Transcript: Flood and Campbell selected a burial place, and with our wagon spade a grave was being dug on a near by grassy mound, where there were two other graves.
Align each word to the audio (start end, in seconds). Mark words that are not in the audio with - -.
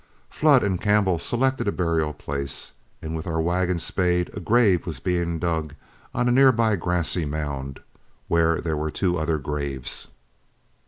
Flood 0.31 0.63
and 0.63 0.81
Campbell 0.81 1.19
selected 1.19 1.67
a 1.67 1.71
burial 1.71 2.11
place, 2.11 2.71
and 3.03 3.15
with 3.15 3.27
our 3.27 3.39
wagon 3.39 3.77
spade 3.77 4.31
a 4.33 4.39
grave 4.39 4.87
was 4.87 4.99
being 4.99 5.37
dug 5.37 5.75
on 6.11 6.27
a 6.27 6.31
near 6.31 6.51
by 6.51 6.75
grassy 6.75 7.23
mound, 7.23 7.79
where 8.27 8.59
there 8.59 8.75
were 8.75 8.89
two 8.89 9.19
other 9.19 9.37
graves. 9.37 10.07